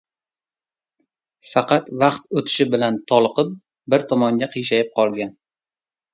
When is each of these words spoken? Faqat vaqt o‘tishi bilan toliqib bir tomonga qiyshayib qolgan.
Faqat 1.49 1.91
vaqt 2.05 2.25
o‘tishi 2.41 2.67
bilan 2.77 2.99
toliqib 3.13 3.53
bir 3.95 4.09
tomonga 4.15 4.51
qiyshayib 4.57 4.93
qolgan. 4.99 5.39